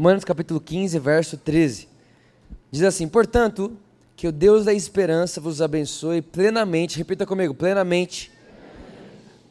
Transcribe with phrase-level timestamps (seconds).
[0.00, 1.86] Romanos capítulo 15, verso 13.
[2.70, 3.76] Diz assim: Portanto,
[4.16, 8.32] que o Deus da esperança vos abençoe plenamente, repita comigo, plenamente,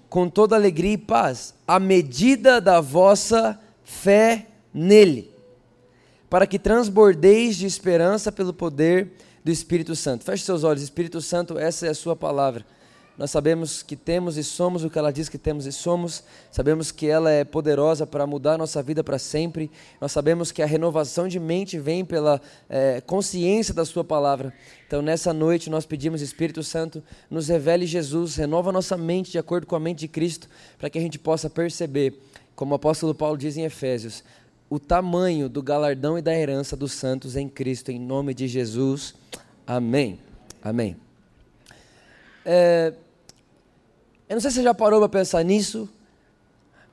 [0.09, 5.31] com toda alegria e paz, à medida da vossa fé nele,
[6.27, 9.11] para que transbordeis de esperança pelo poder
[9.43, 10.25] do Espírito Santo.
[10.25, 12.65] Feche seus olhos, Espírito Santo, essa é a sua palavra.
[13.19, 16.23] Nós sabemos que temos e somos o que ela diz que temos e somos.
[16.49, 19.69] Sabemos que ela é poderosa para mudar nossa vida para sempre.
[19.99, 24.53] Nós sabemos que a renovação de mente vem pela é, consciência da Sua palavra.
[24.87, 29.67] Então, nessa noite, nós pedimos, Espírito Santo, nos revele Jesus, renova nossa mente de acordo
[29.67, 30.47] com a mente de Cristo,
[30.77, 32.17] para que a gente possa perceber,
[32.55, 34.23] como o apóstolo Paulo diz em Efésios,
[34.69, 39.13] o tamanho do galardão e da herança dos santos em Cristo, em nome de Jesus.
[39.67, 40.21] Amém.
[40.63, 40.95] Amém.
[42.45, 42.93] É,
[44.29, 45.89] eu não sei se você já parou para pensar nisso,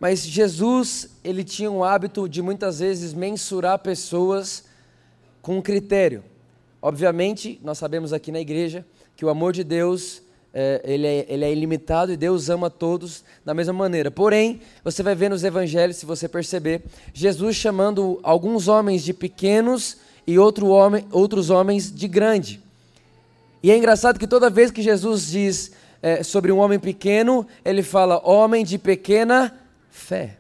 [0.01, 4.65] mas Jesus, ele tinha um hábito de muitas vezes mensurar pessoas
[5.43, 6.25] com um critério.
[6.81, 10.23] Obviamente, nós sabemos aqui na igreja que o amor de Deus
[10.59, 14.11] é, ele, é, ele é ilimitado e Deus ama todos da mesma maneira.
[14.11, 19.99] Porém, você vai ver nos evangelhos, se você perceber, Jesus chamando alguns homens de pequenos
[20.27, 22.63] e outro homem, outros homens de grande.
[23.63, 25.73] E é engraçado que toda vez que Jesus diz
[26.07, 29.53] é, sobre um homem pequeno, ele fala homem de pequena
[29.91, 30.37] fé.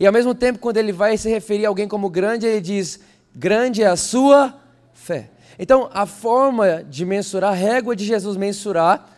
[0.00, 2.98] E ao mesmo tempo, quando ele vai se referir a alguém como grande, ele diz:
[3.32, 4.52] grande é a sua
[4.92, 5.30] fé.
[5.60, 9.16] Então, a forma de mensurar, a régua de Jesus mensurar,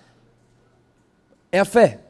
[1.50, 2.00] é a fé.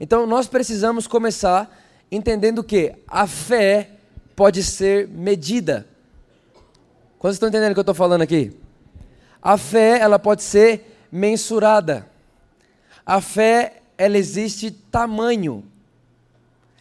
[0.00, 1.72] Então, nós precisamos começar
[2.10, 3.90] entendendo que a fé
[4.34, 5.86] pode ser medida.
[7.16, 8.56] Quantos estão entendendo o que eu estou falando aqui?
[9.40, 12.10] A fé, ela pode ser mensurada.
[13.04, 15.64] A fé, ela existe tamanho.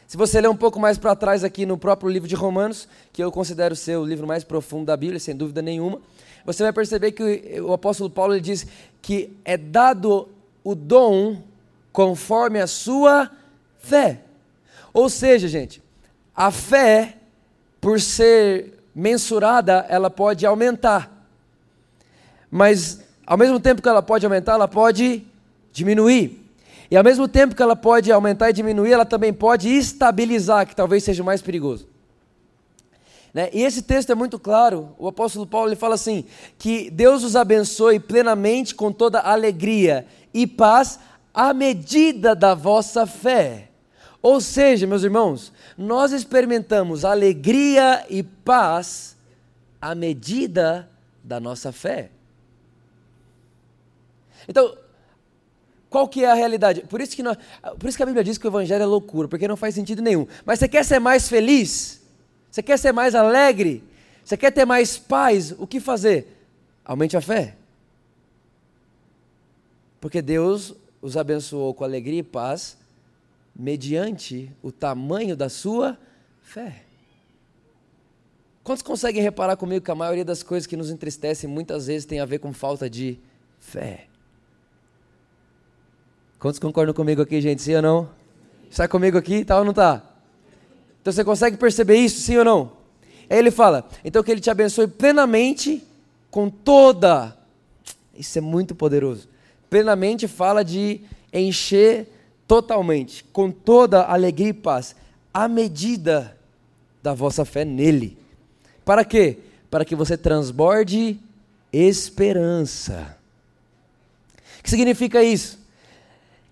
[0.07, 3.23] Se você ler um pouco mais para trás aqui no próprio livro de Romanos, que
[3.23, 6.01] eu considero ser o livro mais profundo da Bíblia, sem dúvida nenhuma,
[6.45, 8.67] você vai perceber que o apóstolo Paulo ele diz
[9.01, 10.27] que é dado
[10.63, 11.41] o dom
[11.93, 13.31] conforme a sua
[13.79, 14.21] fé.
[14.93, 15.81] Ou seja, gente,
[16.35, 17.17] a fé,
[17.79, 21.25] por ser mensurada, ela pode aumentar.
[22.49, 25.25] Mas, ao mesmo tempo que ela pode aumentar, ela pode
[25.71, 26.41] diminuir.
[26.89, 30.75] E ao mesmo tempo que ela pode aumentar e diminuir, ela também pode estabilizar, que
[30.75, 31.87] talvez seja o mais perigoso.
[33.33, 33.49] Né?
[33.53, 34.93] E esse texto é muito claro.
[34.97, 36.25] O apóstolo Paulo ele fala assim:
[36.57, 40.99] que Deus os abençoe plenamente com toda alegria e paz
[41.33, 43.69] à medida da vossa fé.
[44.21, 49.15] Ou seja, meus irmãos, nós experimentamos alegria e paz
[49.81, 50.87] à medida
[51.23, 52.11] da nossa fé.
[54.47, 54.75] Então,
[55.91, 56.85] qual que é a realidade?
[56.87, 57.37] Por isso que, nós,
[57.77, 60.01] por isso que a Bíblia diz que o Evangelho é loucura, porque não faz sentido
[60.01, 60.25] nenhum.
[60.45, 62.01] Mas você quer ser mais feliz?
[62.49, 63.83] Você quer ser mais alegre?
[64.23, 65.53] Você quer ter mais paz?
[65.59, 66.47] O que fazer?
[66.85, 67.57] Aumente a fé.
[69.99, 72.77] Porque Deus os abençoou com alegria e paz
[73.53, 75.97] mediante o tamanho da sua
[76.41, 76.83] fé.
[78.63, 82.21] Quantos conseguem reparar comigo que a maioria das coisas que nos entristecem muitas vezes tem
[82.21, 83.19] a ver com falta de
[83.59, 84.07] fé?
[86.41, 87.61] Quantos concordam comigo aqui, gente?
[87.61, 88.09] Sim ou não?
[88.67, 90.01] Está comigo aqui, tá ou não tá?
[90.99, 92.71] Então você consegue perceber isso, sim ou não?
[93.29, 95.83] Aí ele fala, então que ele te abençoe plenamente
[96.31, 97.37] com toda.
[98.17, 99.29] Isso é muito poderoso.
[99.69, 102.07] Plenamente fala de encher
[102.47, 104.95] totalmente, com toda alegria e paz,
[105.31, 106.35] à medida
[107.03, 108.17] da vossa fé nele.
[108.83, 109.37] Para quê?
[109.69, 111.19] Para que você transborde
[111.71, 113.15] esperança.
[114.59, 115.60] O que significa isso?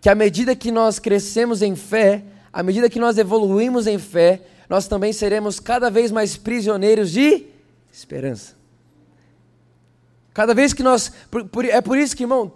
[0.01, 4.41] Que à medida que nós crescemos em fé, à medida que nós evoluímos em fé,
[4.69, 7.45] nós também seremos cada vez mais prisioneiros de
[7.91, 8.55] esperança.
[10.33, 11.11] Cada vez que nós.
[11.29, 12.51] Por, por, é por isso que, irmão,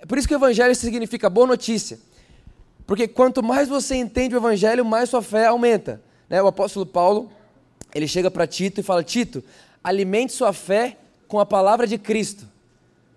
[0.00, 1.98] é por isso que o Evangelho significa boa notícia.
[2.86, 6.02] Porque quanto mais você entende o Evangelho, mais sua fé aumenta.
[6.28, 6.42] Né?
[6.42, 7.30] O apóstolo Paulo,
[7.94, 9.44] ele chega para Tito e fala: Tito,
[9.84, 10.96] alimente sua fé
[11.28, 12.48] com a palavra de Cristo.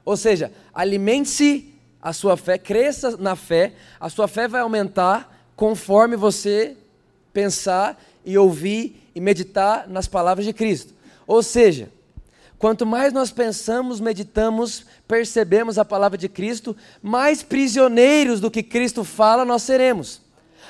[0.06, 1.73] Ou seja, alimente-se
[2.04, 6.76] a sua fé, cresça na fé, a sua fé vai aumentar conforme você
[7.32, 10.94] pensar e ouvir e meditar nas palavras de Cristo.
[11.26, 11.90] Ou seja,
[12.60, 19.06] quanto mais nós pensamos, meditamos, percebemos a palavra de Cristo, mais prisioneiros do que Cristo
[19.06, 20.22] fala nós seremos.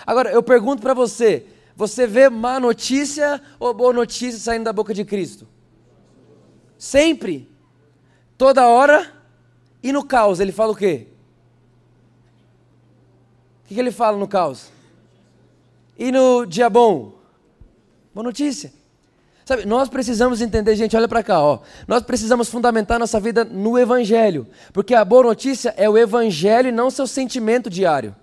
[0.06, 4.94] Agora, eu pergunto para você: você vê má notícia ou boa notícia saindo da boca
[4.94, 5.48] de Cristo?
[6.78, 7.50] Sempre,
[8.38, 9.12] toda hora,
[9.82, 11.08] e no caos, ele fala o quê?
[13.74, 14.72] Que, que ele fala no caos?
[15.98, 17.14] E no dia bom?
[18.14, 18.72] Boa notícia.
[19.44, 21.60] Sabe, nós precisamos entender, gente, olha para cá, ó.
[21.88, 24.48] Nós precisamos fundamentar nossa vida no Evangelho.
[24.72, 28.16] Porque a boa notícia é o Evangelho e não seu sentimento diário.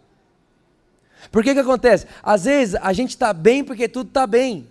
[1.33, 2.07] Por que que acontece?
[2.23, 4.69] Às vezes a gente está bem porque tudo está bem.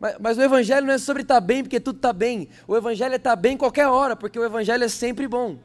[0.00, 2.48] Mas, mas, o Evangelho não é sobre estar tá bem porque tudo está bem.
[2.66, 5.56] O Evangelho é estar tá bem qualquer hora, porque o Evangelho é sempre bom.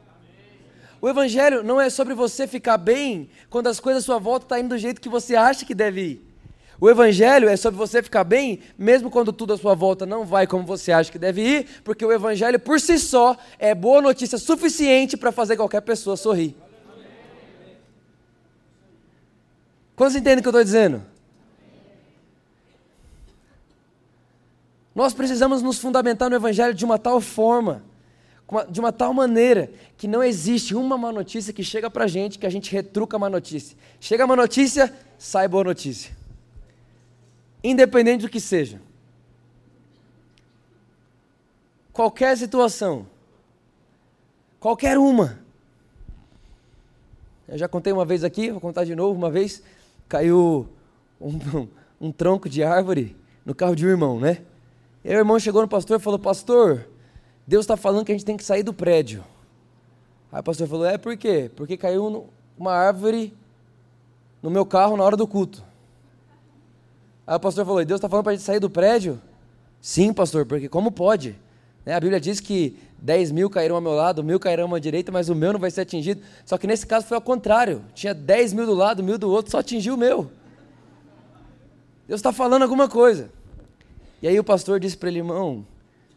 [1.00, 4.58] O Evangelho não é sobre você ficar bem quando as coisas à sua volta estão
[4.58, 6.30] tá indo do jeito que você acha que deve ir.
[6.78, 10.46] O Evangelho é sobre você ficar bem, mesmo quando tudo à sua volta não vai
[10.46, 14.38] como você acha que deve ir, porque o Evangelho por si só é boa notícia
[14.38, 16.54] suficiente para fazer qualquer pessoa sorrir.
[19.94, 21.02] Quantos entendem o que eu estou dizendo?
[24.94, 27.89] Nós precisamos nos fundamentar no Evangelho de uma tal forma
[28.68, 32.38] de uma tal maneira que não existe uma má notícia que chega para a gente
[32.38, 33.76] que a gente retruca a má notícia.
[34.00, 36.16] Chega a má notícia, sai boa notícia.
[37.62, 38.80] Independente do que seja.
[41.92, 43.06] Qualquer situação.
[44.58, 45.38] Qualquer uma.
[47.46, 49.18] Eu já contei uma vez aqui, vou contar de novo.
[49.18, 49.62] Uma vez
[50.08, 50.68] caiu
[51.20, 51.68] um,
[52.00, 54.42] um, tronco de árvore no carro de um irmão, né?
[55.04, 56.86] E aí o irmão chegou no pastor e falou: Pastor,
[57.50, 59.24] Deus está falando que a gente tem que sair do prédio.
[60.30, 61.50] Aí o pastor falou: É por quê?
[61.56, 63.34] Porque caiu uma árvore
[64.40, 65.60] no meu carro na hora do culto.
[67.26, 69.20] Aí o pastor falou: Deus está falando para a gente sair do prédio?
[69.80, 71.36] Sim, pastor, porque como pode?
[71.84, 74.80] Né, a Bíblia diz que 10 mil caíram ao meu lado, mil cairão à minha
[74.80, 76.22] direita, mas o meu não vai ser atingido.
[76.46, 79.50] Só que nesse caso foi ao contrário: tinha 10 mil do lado, mil do outro,
[79.50, 80.30] só atingiu o meu.
[82.06, 83.28] Deus está falando alguma coisa.
[84.22, 85.66] E aí o pastor disse para ele: irmão,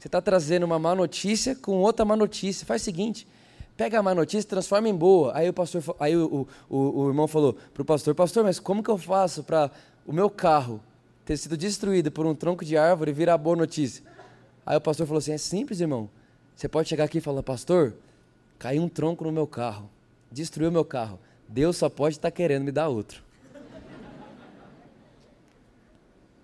[0.04, 2.68] você está trazendo uma má notícia com outra má notícia.
[2.68, 3.26] Faz o seguinte,
[3.78, 5.32] pega a má notícia e transforma em boa.
[5.34, 8.84] Aí o pastor, aí o, o, o irmão falou para o pastor, pastor, mas como
[8.84, 9.72] que eu faço para
[10.06, 10.82] o meu carro
[11.24, 14.04] ter sido destruído por um tronco de árvore e virar boa notícia?
[14.66, 16.10] Aí o pastor falou assim, é simples, irmão.
[16.54, 17.94] Você pode chegar aqui e falar, pastor,
[18.60, 19.90] caiu um tronco no meu carro,
[20.30, 21.18] destruiu meu carro.
[21.48, 23.24] Deus só pode estar tá querendo me dar outro.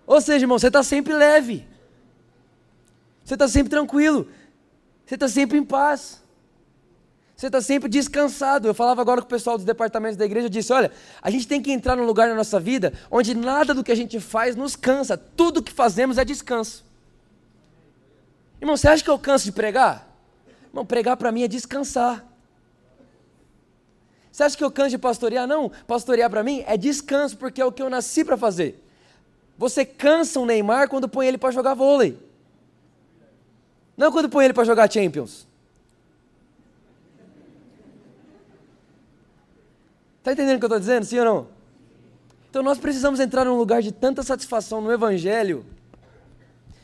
[0.06, 1.68] Ou seja, irmão, você está sempre leve.
[3.30, 4.26] Você está sempre tranquilo.
[5.06, 6.20] Você está sempre em paz.
[7.36, 8.66] Você está sempre descansado.
[8.66, 10.90] Eu falava agora com o pessoal dos departamentos da igreja, eu disse: olha,
[11.22, 13.94] a gente tem que entrar num lugar na nossa vida onde nada do que a
[13.94, 15.16] gente faz nos cansa.
[15.16, 16.84] Tudo que fazemos é descanso.
[18.60, 20.12] Irmão, você acha que eu canso de pregar?
[20.70, 22.26] Irmão, pregar para mim é descansar.
[24.32, 25.46] Você acha que eu canso de pastorear?
[25.46, 28.84] Não, pastorear para mim é descanso, porque é o que eu nasci para fazer.
[29.56, 32.28] Você cansa um Neymar quando põe ele para jogar vôlei.
[34.00, 35.46] Não quando põe ele para jogar Champions.
[40.20, 41.04] Está entendendo o que eu estou dizendo?
[41.04, 41.48] Sim ou não?
[42.48, 45.66] Então nós precisamos entrar num lugar de tanta satisfação no Evangelho.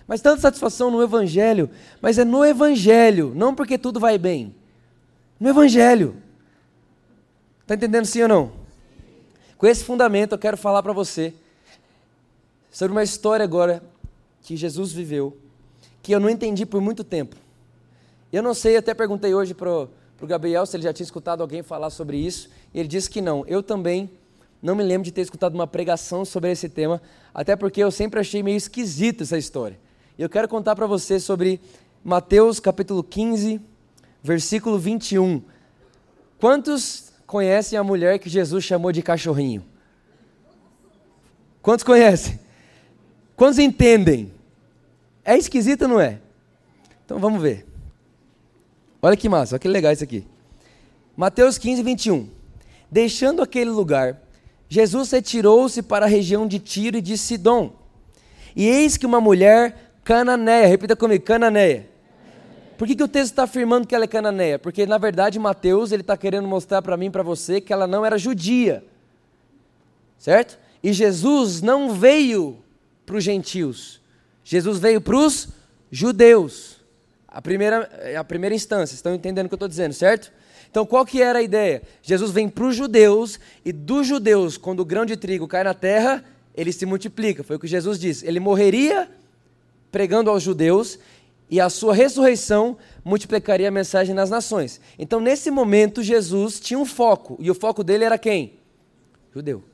[0.06, 1.70] Mas tanta satisfação no Evangelho.
[2.02, 4.54] Mas é no Evangelho, não porque tudo vai bem.
[5.40, 6.22] No Evangelho.
[7.62, 8.52] Está entendendo sim ou não?
[9.56, 11.32] Com esse fundamento eu quero falar para você
[12.70, 13.82] sobre uma história agora
[14.42, 15.45] que Jesus viveu
[16.06, 17.34] que eu não entendi por muito tempo.
[18.32, 21.64] Eu não sei, até perguntei hoje para o Gabriel se ele já tinha escutado alguém
[21.64, 23.44] falar sobre isso, e ele disse que não.
[23.48, 24.08] Eu também
[24.62, 27.02] não me lembro de ter escutado uma pregação sobre esse tema,
[27.34, 29.76] até porque eu sempre achei meio esquisito essa história.
[30.16, 31.60] E eu quero contar para você sobre
[32.04, 33.60] Mateus capítulo 15,
[34.22, 35.42] versículo 21.
[36.38, 39.64] Quantos conhecem a mulher que Jesus chamou de cachorrinho?
[41.60, 42.38] Quantos conhecem?
[43.34, 44.35] Quantos entendem?
[45.26, 46.20] É esquisito, não é?
[47.04, 47.66] Então vamos ver.
[49.02, 50.24] Olha que massa, olha que legal isso aqui.
[51.16, 52.28] Mateus 15, 21.
[52.88, 54.22] Deixando aquele lugar,
[54.68, 57.72] Jesus retirou-se para a região de Tiro e de Sidom.
[58.54, 61.88] E eis que uma mulher cananeia, repita comigo, cananeia.
[62.78, 64.60] Por que, que o texto está afirmando que ela é cananeia?
[64.60, 67.88] Porque, na verdade, Mateus ele está querendo mostrar para mim e para você que ela
[67.88, 68.84] não era judia.
[70.18, 70.56] Certo?
[70.82, 72.58] E Jesus não veio
[73.04, 74.00] para os gentios.
[74.48, 75.48] Jesus veio para os
[75.90, 76.76] judeus.
[77.26, 80.32] A primeira, a primeira instância, estão entendendo o que eu estou dizendo, certo?
[80.70, 81.82] Então qual que era a ideia?
[82.00, 85.74] Jesus vem para os judeus e dos judeus, quando o grão de trigo cai na
[85.74, 86.24] terra,
[86.54, 87.42] ele se multiplica.
[87.42, 88.24] Foi o que Jesus disse.
[88.24, 89.10] Ele morreria
[89.90, 90.96] pregando aos judeus
[91.50, 94.80] e a sua ressurreição multiplicaria a mensagem nas nações.
[94.96, 98.60] Então, nesse momento, Jesus tinha um foco, e o foco dele era quem?
[99.34, 99.64] Judeu.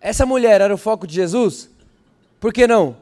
[0.00, 1.70] Essa mulher era o foco de Jesus?
[2.38, 2.96] Por que não?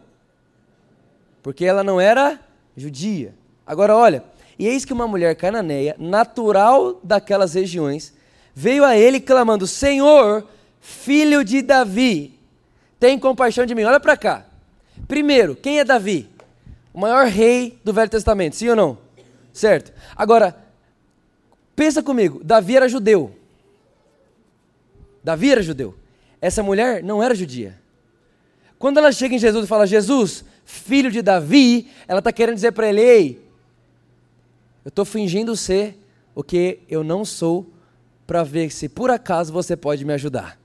[1.42, 2.40] Porque ela não era
[2.76, 3.34] judia.
[3.66, 4.24] Agora, olha,
[4.58, 8.14] e eis que uma mulher cananeia, natural daquelas regiões,
[8.54, 10.46] veio a ele clamando: Senhor,
[10.80, 12.38] filho de Davi,
[12.98, 13.84] tem compaixão de mim.
[13.84, 14.46] Olha para cá.
[15.08, 16.28] Primeiro, quem é Davi?
[16.92, 18.98] O maior rei do Velho Testamento, sim ou não?
[19.52, 19.92] Certo.
[20.16, 20.56] Agora,
[21.74, 23.34] pensa comigo: Davi era judeu.
[25.22, 25.94] Davi era judeu.
[26.40, 27.83] Essa mulher não era judia.
[28.84, 32.72] Quando ela chega em Jesus e fala, Jesus, filho de Davi, ela está querendo dizer
[32.72, 33.48] para ele: Ei,
[34.84, 35.98] eu estou fingindo ser
[36.34, 37.66] o que eu não sou,
[38.26, 40.60] para ver se por acaso você pode me ajudar.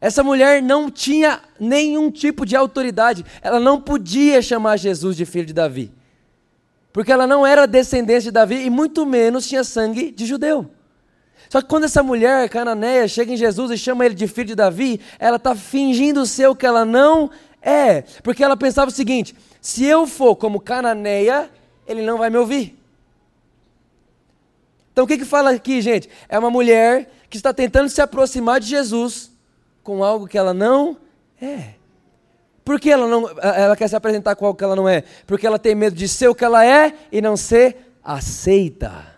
[0.00, 5.46] Essa mulher não tinha nenhum tipo de autoridade, ela não podia chamar Jesus de filho
[5.46, 5.92] de Davi,
[6.92, 10.70] porque ela não era descendente de Davi e muito menos tinha sangue de judeu.
[11.48, 14.54] Só que quando essa mulher cananeia chega em Jesus e chama ele de filho de
[14.54, 17.30] Davi, ela está fingindo ser o que ela não
[17.62, 21.48] é, porque ela pensava o seguinte: se eu for como cananeia,
[21.86, 22.76] ele não vai me ouvir.
[24.92, 26.08] Então o que que fala aqui, gente?
[26.28, 29.30] É uma mulher que está tentando se aproximar de Jesus
[29.82, 30.96] com algo que ela não
[31.40, 31.74] é.
[32.64, 35.02] Por que ela, não, ela quer se apresentar com algo que ela não é?
[35.26, 39.11] Porque ela tem medo de ser o que ela é e não ser aceita.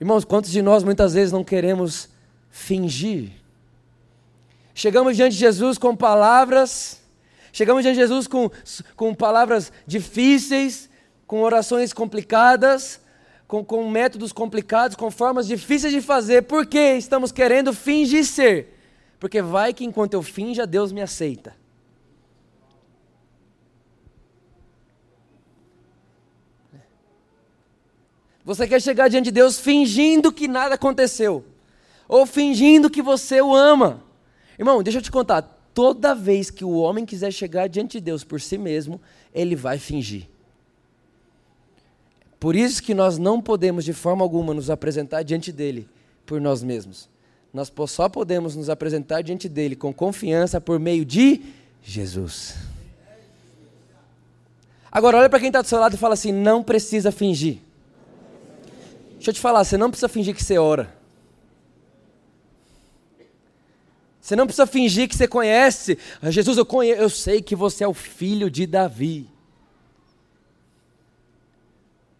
[0.00, 2.08] Irmãos, quantos de nós muitas vezes não queremos
[2.48, 3.32] fingir?
[4.74, 7.02] Chegamos diante de Jesus com palavras,
[7.52, 8.50] chegamos diante de Jesus com,
[8.96, 10.88] com palavras difíceis,
[11.26, 12.98] com orações complicadas,
[13.46, 18.78] com, com métodos complicados, com formas difíceis de fazer, porque estamos querendo fingir ser.
[19.18, 21.54] Porque vai que enquanto eu finja, Deus me aceita.
[28.50, 31.44] Você quer chegar diante de Deus fingindo que nada aconteceu,
[32.08, 34.02] ou fingindo que você o ama.
[34.58, 35.42] Irmão, deixa eu te contar:
[35.72, 39.00] toda vez que o homem quiser chegar diante de Deus por si mesmo,
[39.32, 40.28] ele vai fingir.
[42.40, 45.88] Por isso que nós não podemos de forma alguma nos apresentar diante dele
[46.26, 47.08] por nós mesmos
[47.52, 51.42] nós só podemos nos apresentar diante dele com confiança por meio de
[51.82, 52.54] Jesus.
[54.90, 57.58] Agora, olha para quem está do seu lado e fala assim: não precisa fingir.
[59.20, 60.96] Deixa eu te falar, você não precisa fingir que você ora.
[64.18, 65.98] Você não precisa fingir que você conhece.
[66.22, 69.28] Jesus, eu, conheço, eu sei que você é o filho de Davi.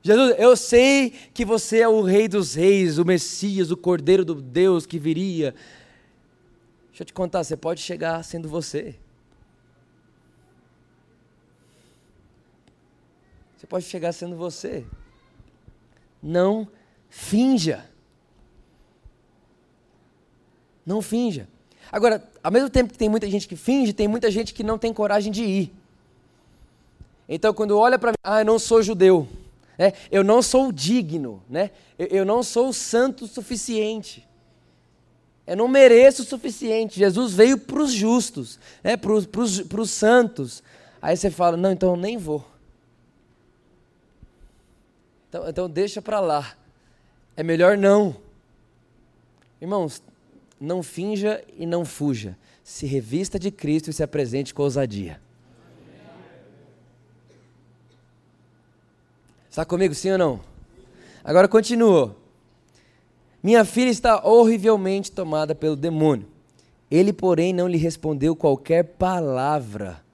[0.02, 4.34] Jesus, eu sei que você é o Rei dos Reis, o Messias, o Cordeiro do
[4.34, 5.54] Deus que viria.
[6.88, 8.94] Deixa eu te contar, você pode chegar sendo você.
[13.56, 14.84] Você pode chegar sendo você.
[16.22, 16.68] Não
[17.10, 17.84] finja.
[20.86, 21.46] Não finja.
[21.92, 24.78] Agora, ao mesmo tempo que tem muita gente que finge, tem muita gente que não
[24.78, 25.72] tem coragem de ir.
[27.28, 29.28] Então, quando olha para mim, ah, eu não sou judeu.
[29.76, 29.92] Né?
[30.10, 31.70] Eu não sou digno, né?
[31.98, 34.26] eu, não sou santo o suficiente.
[35.46, 36.98] Eu não mereço o suficiente.
[36.98, 38.96] Jesus veio para os justos, né?
[38.96, 39.12] para
[39.80, 40.62] os santos.
[41.00, 42.44] Aí você fala, não, então eu nem vou.
[45.28, 46.56] Então, então deixa para lá.
[47.40, 48.14] É melhor não.
[49.62, 50.02] Irmãos,
[50.60, 52.36] não finja e não fuja.
[52.62, 55.18] Se revista de Cristo e se apresente com ousadia.
[59.48, 60.40] Está comigo, sim ou não?
[61.24, 62.14] Agora continua.
[63.42, 66.28] Minha filha está horrivelmente tomada pelo demônio.
[66.90, 70.04] Ele, porém, não lhe respondeu qualquer palavra.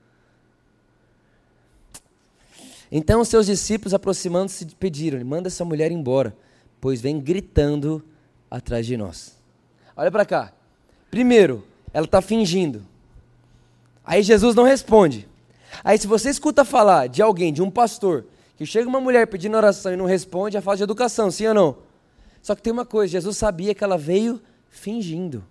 [2.88, 6.32] Então seus discípulos, aproximando-se, pediram-lhe: manda essa mulher embora,
[6.80, 8.02] pois vem gritando
[8.50, 9.36] atrás de nós.
[9.96, 10.52] Olha para cá.
[11.10, 12.84] Primeiro, ela está fingindo.
[14.04, 15.28] Aí Jesus não responde.
[15.82, 18.24] Aí, se você escuta falar de alguém, de um pastor,
[18.56, 21.54] que chega uma mulher pedindo oração e não responde, é falta de educação, sim ou
[21.54, 21.78] não?
[22.40, 24.40] Só que tem uma coisa, Jesus sabia que ela veio
[24.70, 25.44] fingindo.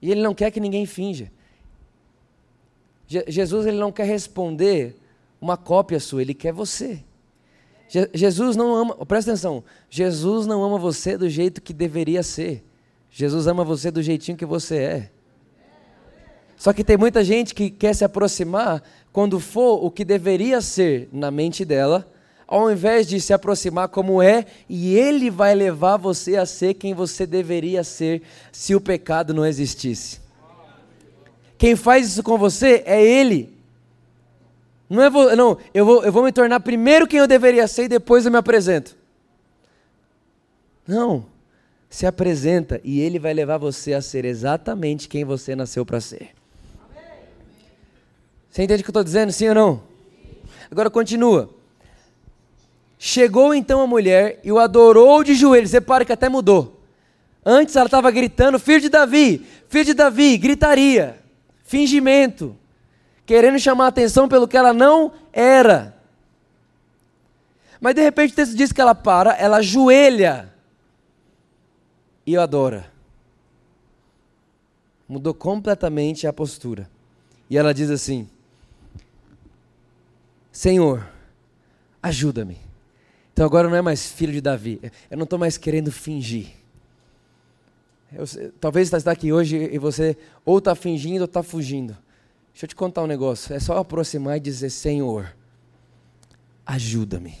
[0.00, 1.32] E ele não quer que ninguém finja.
[3.06, 4.96] Je Jesus ele não quer responder
[5.40, 7.02] uma cópia sua, ele quer você.
[7.88, 12.64] Je Jesus não ama, presta atenção, Jesus não ama você do jeito que deveria ser.
[13.10, 15.10] Jesus ama você do jeitinho que você é.
[16.56, 21.08] Só que tem muita gente que quer se aproximar quando for o que deveria ser
[21.12, 22.10] na mente dela,
[22.46, 26.92] ao invés de se aproximar como é, e Ele vai levar você a ser quem
[26.92, 30.20] você deveria ser se o pecado não existisse.
[31.56, 33.53] Quem faz isso com você é Ele.
[34.88, 37.84] Não é vo, não, eu vou, eu vou me tornar primeiro quem eu deveria ser
[37.84, 38.96] e depois eu me apresento.
[40.86, 41.26] Não.
[41.88, 46.30] Se apresenta e Ele vai levar você a ser exatamente quem você nasceu para ser.
[48.50, 49.82] Você entende o que eu estou dizendo, sim ou não?
[50.70, 51.50] Agora continua.
[52.98, 55.72] Chegou então a mulher e o adorou de joelhos.
[55.72, 56.80] Repare que até mudou.
[57.44, 61.18] Antes ela estava gritando: Filho de Davi, filho de Davi, gritaria,
[61.64, 62.56] fingimento,
[63.26, 65.94] querendo chamar atenção pelo que ela não era.
[67.80, 70.52] Mas de repente o texto diz que ela para, ela ajoelha
[72.26, 72.90] e adora.
[75.08, 76.88] Mudou completamente a postura.
[77.48, 78.28] E ela diz assim:
[80.50, 81.06] Senhor,
[82.02, 82.58] ajuda-me.
[83.32, 84.80] Então agora não é mais filho de Davi.
[85.10, 86.48] Eu não estou mais querendo fingir.
[88.12, 88.24] Eu,
[88.60, 91.96] talvez você está aqui hoje e você ou está fingindo ou está fugindo.
[92.54, 93.52] Deixa eu te contar um negócio.
[93.52, 95.34] É só aproximar e dizer: Senhor,
[96.64, 97.36] ajuda-me.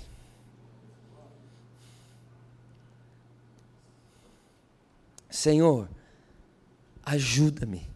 [5.30, 5.88] Senhor,
[7.04, 7.86] ajuda-me.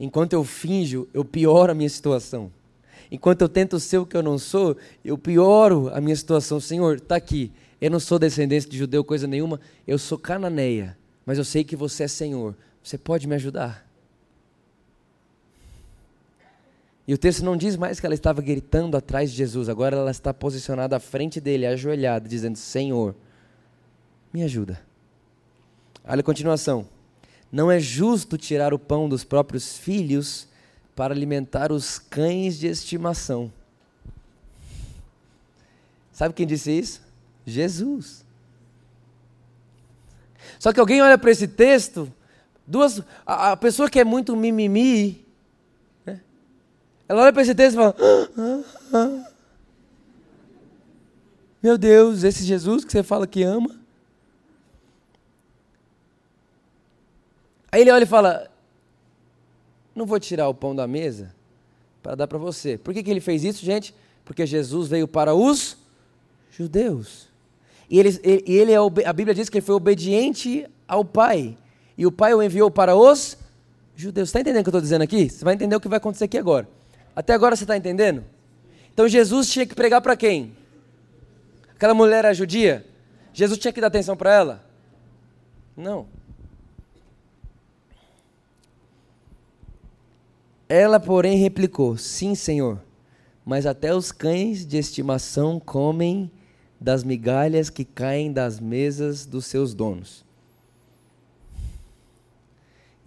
[0.00, 2.52] Enquanto eu finjo, eu pioro a minha situação.
[3.08, 6.58] Enquanto eu tento ser o que eu não sou, eu pioro a minha situação.
[6.58, 7.52] Senhor, está aqui.
[7.80, 9.60] Eu não sou descendente de judeu, coisa nenhuma.
[9.86, 10.98] Eu sou cananeia.
[11.24, 12.56] Mas eu sei que você é Senhor.
[12.82, 13.85] Você pode me ajudar?
[17.06, 19.68] E o texto não diz mais que ela estava gritando atrás de Jesus.
[19.68, 23.14] Agora ela está posicionada à frente dele, ajoelhada, dizendo: Senhor,
[24.32, 24.80] me ajuda.
[26.04, 26.86] Olha a continuação.
[27.50, 30.48] Não é justo tirar o pão dos próprios filhos
[30.96, 33.52] para alimentar os cães de estimação.
[36.10, 37.02] Sabe quem disse isso?
[37.44, 38.24] Jesus.
[40.58, 42.10] Só que alguém olha para esse texto,
[42.66, 45.25] duas, a, a, pessoa que é muito mimimi?
[47.08, 48.62] Ela olha para esse texto e fala: ah, ah,
[48.94, 49.30] ah.
[51.62, 53.70] Meu Deus, esse Jesus que você fala que ama.
[57.70, 58.50] Aí ele olha e fala:
[59.94, 61.34] não vou tirar o pão da mesa
[62.02, 62.76] para dar para você.
[62.76, 63.94] Por que, que ele fez isso, gente?
[64.24, 65.76] Porque Jesus veio para os
[66.50, 67.28] judeus.
[67.88, 71.56] E ele, ele é, a Bíblia diz que ele foi obediente ao Pai.
[71.96, 73.38] E o Pai o enviou para os
[73.94, 74.28] judeus.
[74.28, 75.30] Está entendendo o que eu estou dizendo aqui?
[75.30, 76.68] Você vai entender o que vai acontecer aqui agora.
[77.16, 78.22] Até agora você está entendendo?
[78.92, 80.54] Então Jesus tinha que pregar para quem?
[81.74, 82.84] Aquela mulher era judia?
[83.32, 84.66] Jesus tinha que dar atenção para ela?
[85.74, 86.06] Não.
[90.68, 92.82] Ela, porém, replicou: Sim, senhor,
[93.46, 96.30] mas até os cães de estimação comem
[96.78, 100.25] das migalhas que caem das mesas dos seus donos.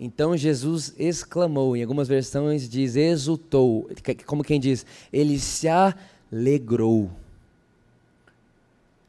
[0.01, 3.89] Então Jesus exclamou, em algumas versões diz exultou,
[4.25, 7.11] como quem diz, ele se alegrou.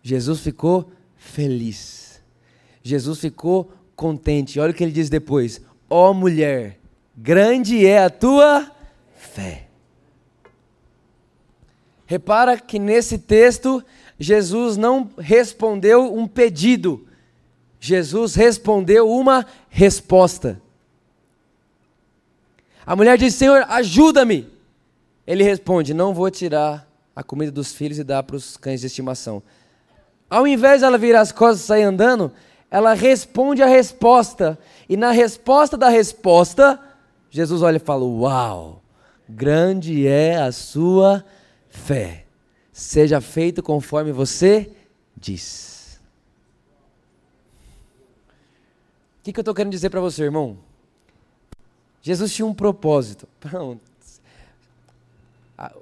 [0.02, 2.20] Jesus ficou feliz.
[2.82, 4.58] Jesus ficou contente.
[4.58, 6.80] Olha o que ele diz depois: Ó oh, mulher,
[7.16, 8.68] grande é a tua
[9.14, 9.68] fé.
[12.04, 13.84] Repara que nesse texto,
[14.18, 17.06] Jesus não respondeu um pedido,
[17.78, 20.60] Jesus respondeu uma resposta.
[22.86, 24.48] A mulher diz: Senhor, ajuda-me.
[25.26, 28.86] Ele responde: Não vou tirar a comida dos filhos e dar para os cães de
[28.86, 29.42] estimação.
[30.28, 32.32] Ao invés de ela virar as costas e sair andando,
[32.70, 34.58] ela responde a resposta.
[34.88, 36.80] E na resposta da resposta,
[37.30, 38.82] Jesus olha e fala: Uau,
[39.28, 41.24] grande é a sua
[41.68, 42.24] fé.
[42.72, 44.70] Seja feito conforme você
[45.16, 46.00] diz.
[49.18, 50.69] O que, que eu estou querendo dizer para você, irmão?
[52.02, 53.28] Jesus tinha um propósito.
[53.40, 53.82] Pronto.
[55.56, 55.72] A,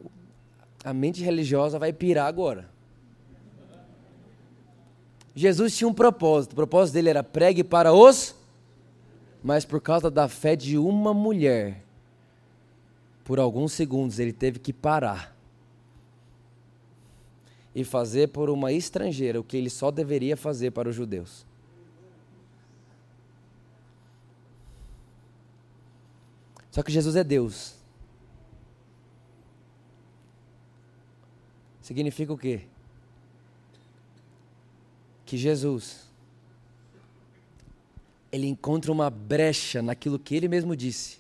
[0.85, 2.69] a mente religiosa vai pirar agora.
[5.35, 6.53] Jesus tinha um propósito.
[6.53, 8.39] O propósito dele era pregue para os
[9.43, 11.83] mas por causa da fé de uma mulher,
[13.25, 15.37] por alguns segundos ele teve que parar
[17.75, 21.47] e fazer por uma estrangeira o que ele só deveria fazer para os judeus.
[26.79, 27.75] Só que Jesus é Deus.
[31.83, 32.61] Significa o quê?
[35.27, 36.09] Que Jesus
[38.31, 41.19] ele encontra uma brecha naquilo que ele mesmo disse.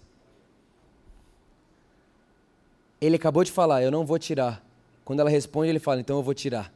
[3.00, 4.64] Ele acabou de falar: Eu não vou tirar
[5.04, 6.72] Quando ela responde, ele fala: Então eu vou tirar.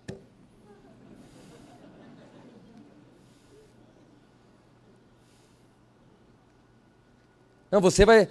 [7.70, 8.28] Não, você vai.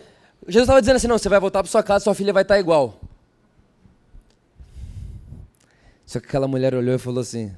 [0.48, 2.60] Jesus estava dizendo assim: não, você vai voltar para sua casa, sua filha vai estar
[2.60, 3.00] igual.
[6.06, 7.56] Só que aquela mulher olhou e falou assim: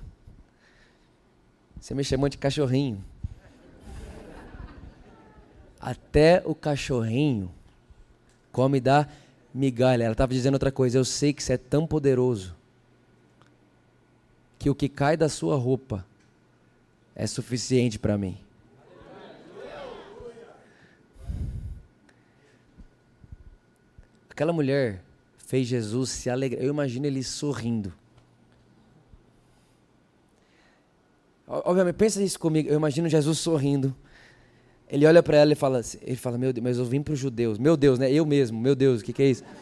[1.80, 3.04] Você me chamou de cachorrinho.
[5.80, 7.52] Até o cachorrinho
[8.52, 9.08] come da
[9.54, 10.04] migalha.
[10.04, 10.98] Ela estava dizendo outra coisa.
[10.98, 12.56] Eu sei que você é tão poderoso
[14.60, 16.06] que o que cai da sua roupa
[17.15, 18.42] é suficiente para mim.
[24.34, 25.00] Aquela mulher
[25.46, 26.63] fez Jesus se alegrar.
[26.63, 27.93] Eu imagino ele sorrindo.
[31.48, 32.67] Obviamente, pensa isso comigo.
[32.67, 33.96] Eu imagino Jesus sorrindo.
[34.89, 37.19] Ele olha para ela e fala, ele fala, meu Deus, mas eu vim para os
[37.19, 37.60] judeus.
[37.60, 38.12] Meu Deus, né?
[38.12, 39.43] Eu mesmo, meu Deus, o que, que é isso?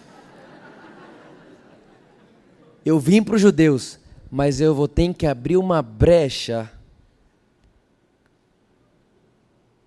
[2.86, 4.00] Eu vim para os judeus,
[4.32, 6.72] mas eu vou ter que abrir uma brecha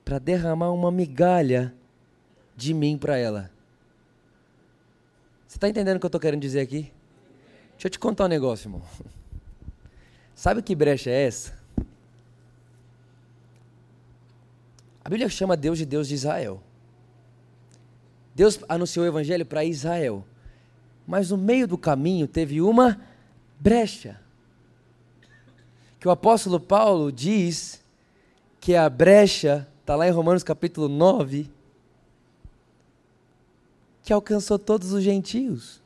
[0.05, 1.75] para derramar uma migalha
[2.57, 3.54] de mim para ela.
[5.55, 6.90] Você está entendendo o que eu estou querendo dizer aqui?
[7.75, 8.83] Deixa eu te contar um negócio, irmão.
[10.35, 11.57] Sabe que brecha é essa?
[15.05, 16.61] A Bíblia chama Deus de Deus de Israel.
[18.35, 20.25] Deus anunciou o evangelho para Israel.
[21.07, 23.01] Mas no meio do caminho teve uma
[23.61, 24.21] brecha.
[26.01, 27.81] Que o apóstolo Paulo diz
[28.61, 31.49] que a brecha, está lá em Romanos capítulo 9,
[34.05, 35.83] que alcançou todos os gentios.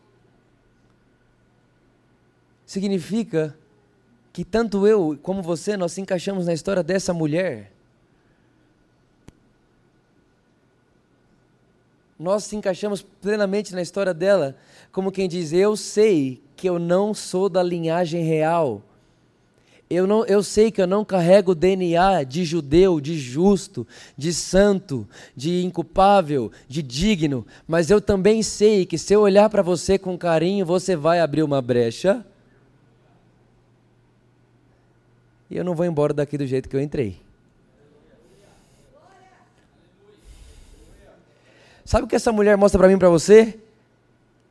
[2.67, 3.57] Significa
[4.33, 7.73] que tanto eu como você, nós se encaixamos na história dessa mulher
[12.19, 14.57] nós se encaixamos plenamente na história dela,
[14.91, 18.83] como quem diz: Eu sei que eu não sou da linhagem real.
[19.91, 24.35] Eu, não, eu sei que eu não carrego o DNA de judeu, de justo, de
[24.35, 29.99] santo, de inculpável, de digno, mas eu também sei que se eu olhar para você
[29.99, 32.25] com carinho, você vai abrir uma brecha.
[35.51, 37.19] E eu não vou embora daqui do jeito que eu entrei.
[41.83, 43.59] Sabe o que essa mulher mostra para mim para você?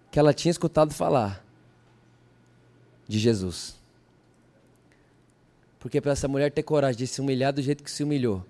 [0.09, 1.45] Que ela tinha escutado falar
[3.07, 3.76] de Jesus.
[5.87, 8.45] Porque para essa mulher ter coragem de se humilhar do jeito que se humilhou.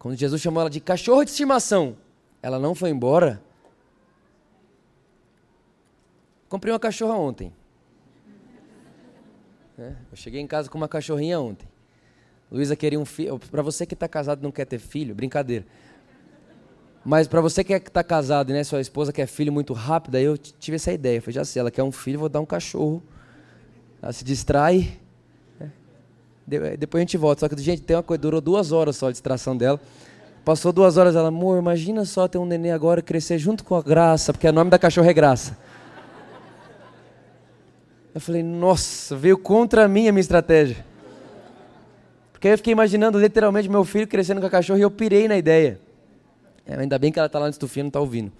[0.00, 1.96] Quando Jesus chamou ela de cachorro de estimação,
[2.42, 3.40] ela não foi embora.
[6.48, 7.52] Comprei uma cachorra ontem.
[9.78, 11.68] É, eu cheguei em casa com uma cachorrinha ontem.
[12.50, 13.38] Luísa queria um filho.
[13.38, 15.64] Para você que está casado e não quer ter filho, brincadeira.
[17.04, 20.24] Mas para você que está casado e né, sua esposa quer filho muito rápido, aí
[20.24, 21.22] eu tive essa ideia.
[21.22, 23.00] Falei, já sei, ela quer um filho, vou dar um cachorro.
[24.02, 25.03] Ela se distrai.
[26.46, 27.40] Depois a gente volta.
[27.40, 29.80] Só que, gente, tem uma coisa, durou duas horas só a distração dela.
[30.44, 33.82] Passou duas horas, ela, amor, imagina só ter um neném agora crescer junto com a
[33.82, 35.56] graça, porque o nome da cachorra é graça.
[38.14, 40.84] Eu falei, nossa, veio contra mim a minha estratégia.
[42.30, 45.26] Porque aí eu fiquei imaginando literalmente meu filho crescendo com a cachorra e eu pirei
[45.26, 45.80] na ideia.
[46.66, 48.30] É, ainda bem que ela está lá no estufinha e não está ouvindo.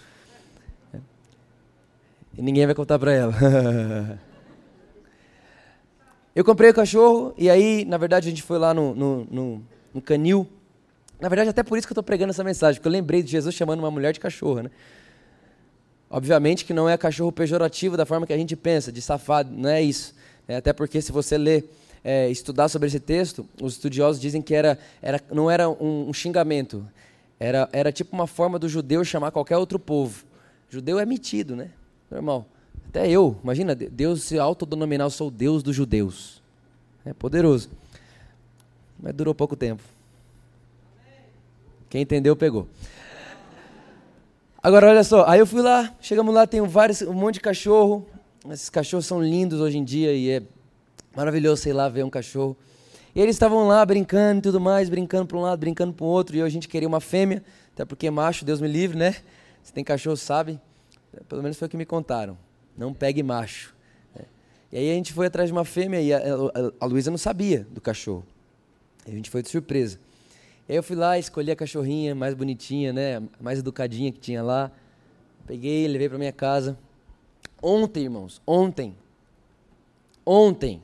[2.36, 3.32] E ninguém vai contar para ela.
[6.34, 9.62] eu comprei o cachorro e aí, na verdade, a gente foi lá no, no, no,
[9.94, 10.48] no canil.
[11.20, 13.30] Na verdade, até por isso que eu estou pregando essa mensagem, porque eu lembrei de
[13.30, 14.70] Jesus chamando uma mulher de cachorro, né?
[16.10, 19.70] Obviamente que não é cachorro pejorativo da forma que a gente pensa, de safado, não
[19.70, 20.14] é isso.
[20.46, 21.70] É, até porque se você ler,
[22.02, 26.12] é, estudar sobre esse texto, os estudiosos dizem que era, era, não era um, um
[26.12, 26.86] xingamento,
[27.38, 30.24] era, era tipo uma forma do judeu chamar qualquer outro povo.
[30.68, 31.70] Judeu é metido, né?
[32.10, 32.46] Normal.
[32.94, 36.40] Até eu, imagina, Deus se autodenominar, eu sou o Deus dos judeus.
[37.04, 37.68] É poderoso.
[39.02, 39.82] Mas durou pouco tempo.
[41.90, 42.68] Quem entendeu, pegou.
[44.62, 48.06] Agora, olha só, aí eu fui lá, chegamos lá, tem vários, um monte de cachorro.
[48.48, 50.42] Esses cachorros são lindos hoje em dia e é
[51.16, 52.56] maravilhoso, sei lá, ver um cachorro.
[53.12, 56.08] E eles estavam lá brincando e tudo mais, brincando para um lado, brincando para o
[56.08, 59.16] outro, e a gente queria uma fêmea, até porque macho, Deus me livre, né?
[59.64, 60.60] Se tem cachorro, sabe.
[61.28, 62.38] Pelo menos foi o que me contaram.
[62.76, 63.74] Não pegue macho.
[64.14, 64.24] Né?
[64.72, 67.80] E aí a gente foi atrás de uma fêmea e a, Luísa não sabia do
[67.80, 68.24] cachorro.
[69.06, 69.98] A gente foi de surpresa.
[70.68, 73.22] E aí eu fui lá, escolhi a cachorrinha mais bonitinha, né?
[73.40, 74.70] Mais educadinha que tinha lá.
[75.46, 76.78] Peguei, levei para minha casa.
[77.62, 78.96] Ontem, irmãos, ontem.
[80.24, 80.80] Ontem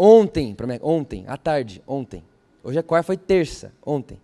[0.00, 2.22] Ontem, ontem, à tarde, ontem.
[2.62, 4.20] Hoje é quarta, foi terça, ontem.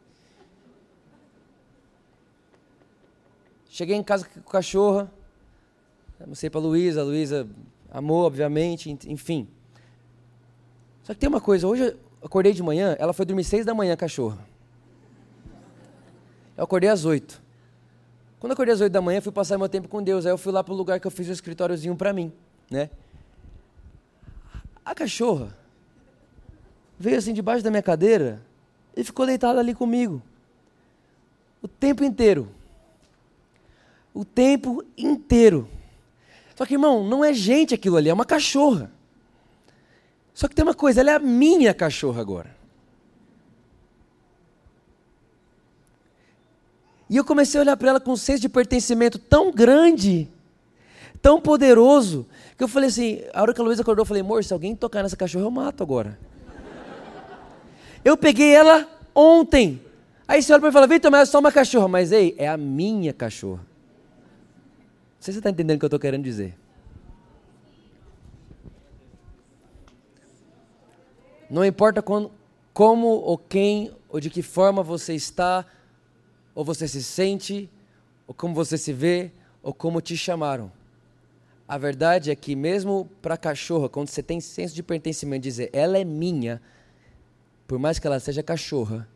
[3.74, 5.10] Cheguei em casa com a cachorra.
[6.24, 7.44] Mostrei para a Luísa, a Luísa
[7.90, 9.48] amou, obviamente, enfim.
[11.02, 13.74] Só que tem uma coisa, hoje eu acordei de manhã, ela foi dormir seis da
[13.74, 14.38] manhã, cachorra.
[16.56, 17.42] Eu acordei às oito.
[18.38, 20.24] Quando eu acordei às oito da manhã, fui passar meu tempo com Deus.
[20.24, 22.32] Aí eu fui lá para o lugar que eu fiz o escritóriozinho para mim,
[22.70, 22.90] né?
[24.84, 25.52] A cachorra
[26.96, 28.40] veio assim debaixo da minha cadeira
[28.96, 30.22] e ficou deitada ali comigo.
[31.60, 32.48] O tempo inteiro.
[34.14, 35.68] O tempo inteiro.
[36.55, 38.90] Só que, irmão, não é gente aquilo ali, é uma cachorra.
[40.33, 42.55] Só que tem uma coisa, ela é a minha cachorra agora.
[47.11, 50.29] E eu comecei a olhar para ela com um senso de pertencimento tão grande,
[51.20, 54.42] tão poderoso, que eu falei assim, a hora que a Luísa acordou, eu falei, amor,
[54.44, 56.18] se alguém tocar nessa cachorra, eu mato agora.
[58.05, 59.81] Eu peguei ela ontem.
[60.29, 61.88] Aí você olha para mim e fala, Vitor, mas é só uma cachorra.
[61.88, 63.73] Mas ei, é a minha cachorra.
[65.24, 66.54] Sei se você está entendendo o que eu estou querendo dizer.
[71.48, 72.30] Não importa quando,
[72.74, 75.64] como ou quem ou de que forma você está,
[76.54, 77.70] ou você se sente,
[78.26, 79.32] ou como você se vê,
[79.62, 80.70] ou como te chamaram.
[81.66, 85.70] A verdade é que mesmo para a cachorra, quando você tem senso de pertencimento, dizer
[85.72, 86.60] ela é minha,
[87.66, 89.08] por mais que ela seja cachorra,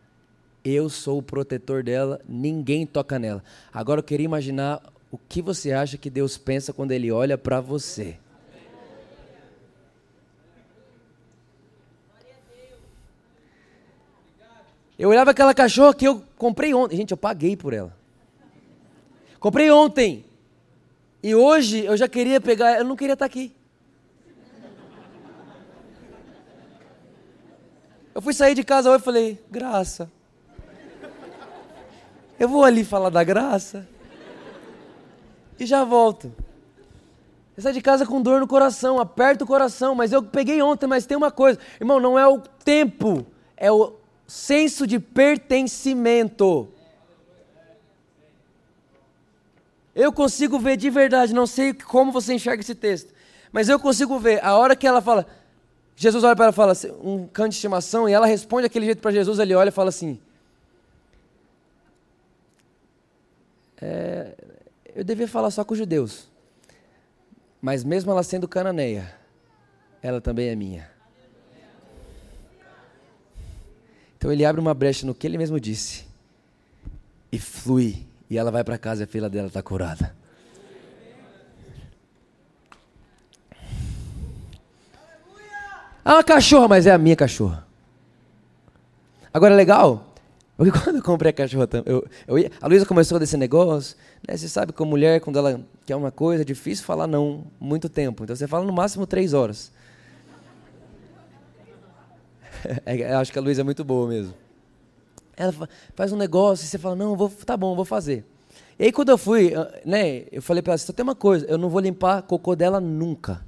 [0.64, 3.44] eu sou o protetor dela, ninguém toca nela.
[3.70, 7.60] Agora eu queria imaginar o que você acha que Deus pensa quando Ele olha para
[7.60, 8.18] você.
[14.98, 16.96] Eu olhava aquela cachorra que eu comprei ontem.
[16.96, 17.96] Gente, eu paguei por ela.
[19.38, 20.24] Comprei ontem.
[21.22, 22.78] E hoje eu já queria pegar.
[22.78, 23.54] Eu não queria estar aqui.
[28.12, 30.10] Eu fui sair de casa hoje e falei: graça.
[32.38, 33.86] Eu vou ali falar da graça.
[35.58, 36.32] E já volto.
[37.56, 40.86] Eu saio de casa com dor no coração, aperto o coração, mas eu peguei ontem,
[40.86, 41.58] mas tem uma coisa.
[41.80, 43.94] Irmão, não é o tempo, é o
[44.28, 46.68] senso de pertencimento.
[49.92, 53.12] Eu consigo ver de verdade, não sei como você enxerga esse texto,
[53.50, 55.26] mas eu consigo ver a hora que ela fala,
[55.96, 59.00] Jesus olha para ela e fala um canto de estimação, e ela responde aquele jeito
[59.00, 60.20] para Jesus, ele olha e fala assim:
[63.82, 64.36] é,
[64.98, 66.28] Eu devia falar só com os judeus,
[67.62, 69.14] mas mesmo ela sendo cananeia,
[70.02, 70.90] ela também é minha.
[74.16, 76.04] Então ele abre uma brecha no que ele mesmo disse
[77.30, 78.08] e flui.
[78.28, 80.16] E ela vai para casa e a filha dela está curada.
[86.04, 87.64] Ah, uma cachorra, mas é a minha cachorra.
[89.32, 90.07] Agora é legal,
[90.58, 94.36] porque quando eu comprei a cachorra, eu, eu ia, a Luísa começou desse negócio, né,
[94.36, 97.88] você sabe que a mulher, quando ela quer uma coisa, é difícil falar não muito
[97.88, 98.24] tempo.
[98.24, 99.72] Então você fala no máximo três horas.
[102.84, 104.34] É, acho que a Luísa é muito boa mesmo.
[105.36, 105.54] Ela
[105.94, 108.24] faz um negócio e você fala, não, vou, tá bom, vou fazer.
[108.76, 109.52] E aí quando eu fui,
[109.84, 112.80] né, eu falei para ela, só tem uma coisa, eu não vou limpar cocô dela
[112.80, 113.46] nunca.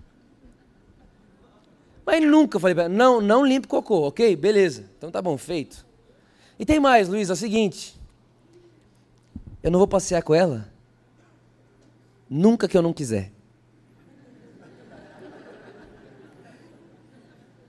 [2.07, 4.37] Mas nunca eu falei para ela, não, não limpe cocô, ok?
[4.37, 4.85] Beleza.
[4.97, 5.90] Então tá bom, feito.
[6.61, 7.99] E tem mais, Luísa, é o seguinte.
[9.63, 10.69] Eu não vou passear com ela
[12.29, 13.33] nunca que eu não quiser.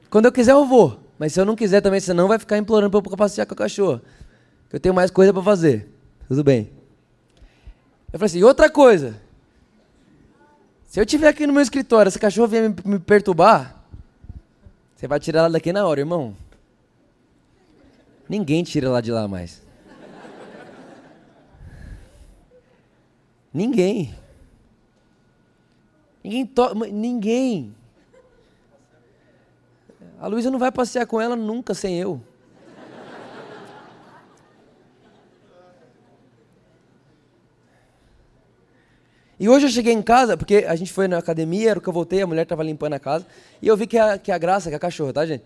[0.09, 0.99] Quando eu quiser, eu vou.
[1.17, 3.53] Mas se eu não quiser também, você não vai ficar implorando para eu passear com
[3.53, 4.01] a cachorra.
[4.69, 5.87] Eu tenho mais coisa para fazer.
[6.27, 6.69] Tudo bem.
[8.11, 9.15] Eu falei assim, outra coisa.
[10.85, 13.85] Se eu estiver aqui no meu escritório, essa cachorra vier me perturbar,
[14.97, 16.35] você vai tirar ela daqui na hora, irmão.
[18.31, 19.61] Ninguém tira ela de lá mais.
[23.53, 24.15] Ninguém.
[26.23, 26.45] Ninguém.
[26.45, 26.73] To...
[26.73, 27.75] Ninguém.
[30.17, 32.21] A Luísa não vai passear com ela nunca sem eu.
[39.37, 41.89] E hoje eu cheguei em casa, porque a gente foi na academia, era o que
[41.89, 43.27] eu voltei, a mulher estava limpando a casa,
[43.61, 45.43] e eu vi que a, que a Graça, que é a cachorra, tá, gente?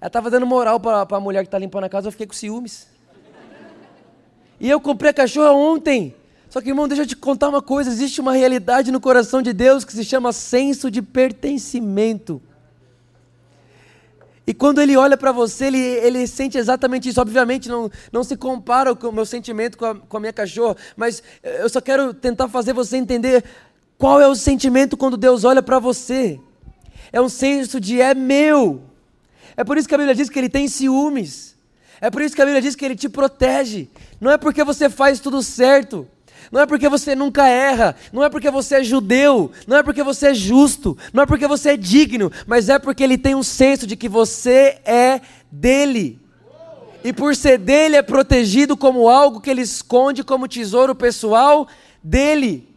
[0.00, 2.34] Ela estava dando moral para a mulher que está limpando a casa, eu fiquei com
[2.34, 2.86] ciúmes.
[4.60, 6.14] E eu comprei a cachorra ontem.
[6.50, 9.52] Só que, irmão, deixa eu te contar uma coisa: existe uma realidade no coração de
[9.52, 12.40] Deus que se chama senso de pertencimento.
[14.46, 17.20] E quando ele olha para você, ele, ele sente exatamente isso.
[17.20, 20.74] Obviamente, não, não se compara com o meu sentimento com a, com a minha cachorra,
[20.96, 23.44] mas eu só quero tentar fazer você entender
[23.98, 26.40] qual é o sentimento quando Deus olha para você.
[27.12, 28.87] É um senso de é meu.
[29.58, 31.56] É por isso que a Bíblia diz que ele tem ciúmes.
[32.00, 33.88] É por isso que a Bíblia diz que ele te protege.
[34.20, 36.06] Não é porque você faz tudo certo.
[36.52, 40.04] Não é porque você nunca erra, não é porque você é judeu, não é porque
[40.04, 43.42] você é justo, não é porque você é digno, mas é porque ele tem um
[43.42, 46.20] senso de que você é dele.
[47.02, 51.66] E por ser dele é protegido como algo que ele esconde como tesouro pessoal
[52.00, 52.67] dele.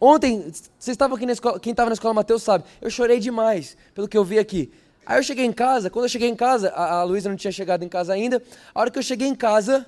[0.00, 3.76] Ontem, vocês estavam aqui na escola, quem estava na escola Mateus sabe, eu chorei demais
[3.94, 4.70] pelo que eu vi aqui.
[5.06, 7.52] Aí eu cheguei em casa, quando eu cheguei em casa, a, a Luísa não tinha
[7.52, 8.42] chegado em casa ainda.
[8.74, 9.86] A hora que eu cheguei em casa,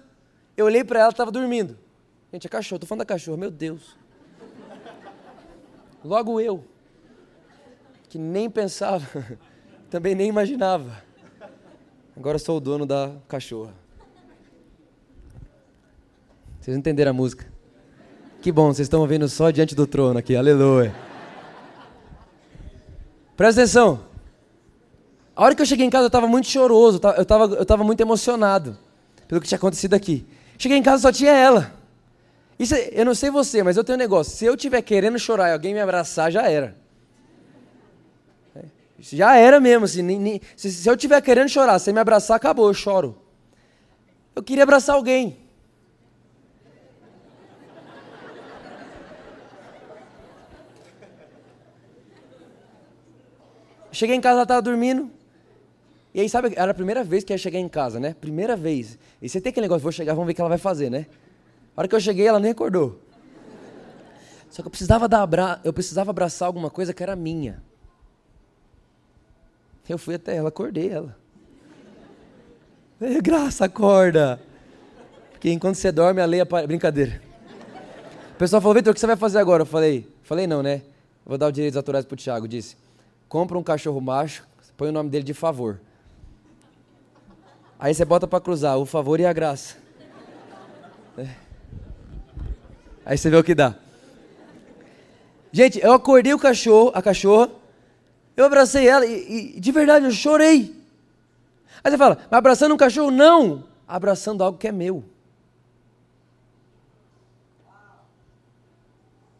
[0.57, 1.77] eu olhei para ela, estava dormindo.
[2.33, 3.97] Gente, é cachorro, tô falando da cachorra, meu Deus.
[6.05, 6.65] Logo eu,
[8.09, 9.07] que nem pensava,
[9.91, 11.03] também nem imaginava.
[12.17, 13.75] Agora sou o dono da cachorra.
[16.61, 17.58] Vocês entenderam a música?
[18.41, 20.95] Que bom, vocês estão ouvindo só diante do trono aqui, aleluia.
[23.37, 24.01] Presta atenção.
[25.35, 27.83] A hora que eu cheguei em casa, eu estava muito choroso, eu estava eu tava
[27.83, 28.77] muito emocionado
[29.27, 30.27] pelo que tinha acontecido aqui.
[30.57, 31.73] Cheguei em casa só tinha ela.
[32.59, 34.37] Isso, eu não sei você, mas eu tenho um negócio.
[34.37, 36.77] Se eu estiver querendo chorar e alguém me abraçar, já era.
[38.55, 38.65] É,
[38.99, 39.85] já era mesmo.
[39.85, 43.17] Assim, nem, nem, se, se eu estiver querendo chorar, você me abraçar, acabou, eu choro.
[44.35, 45.37] Eu queria abraçar alguém.
[53.99, 55.11] Cheguei em casa, ela estava dormindo.
[56.15, 58.15] E aí, sabe, era a primeira vez que ia chegar em casa, né?
[58.21, 58.97] Primeira vez.
[59.21, 61.07] E você tem aquele negócio, vou chegar, vamos ver o que ela vai fazer, né?
[61.77, 63.01] A hora que eu cheguei, ela nem acordou.
[64.51, 65.61] Só que eu precisava, dar abra...
[65.65, 67.61] eu precisava abraçar alguma coisa que era minha.
[69.89, 71.17] Eu fui até ela, acordei ela.
[73.21, 74.41] Graça, acorda.
[75.33, 77.21] Porque enquanto você dorme, a lei é brincadeira.
[78.33, 79.63] O pessoal falou, Vitor, o que você vai fazer agora?
[79.63, 80.83] Eu falei, falei não, né?
[81.27, 82.47] Vou dar os direitos autorais pro Thiago.
[82.47, 82.77] Disse,
[83.29, 85.81] compra um cachorro macho, põe o nome dele de favor.
[87.79, 89.77] Aí você bota para cruzar o favor e a graça.
[91.17, 91.29] É.
[93.05, 93.75] Aí você vê o que dá.
[95.53, 97.51] Gente, eu acordei o cachorro, a cachorra,
[98.37, 100.77] eu abracei ela e, e de verdade eu chorei.
[101.83, 103.11] Aí você fala, mas abraçando um cachorro?
[103.11, 105.05] Não, abraçando algo que é meu.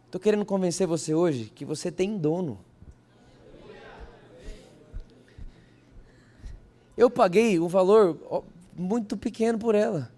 [0.07, 2.59] Estou querendo convencer você hoje que você tem dono.
[6.99, 8.45] Eu paguei um valor
[8.77, 10.11] muito pequeno por ela.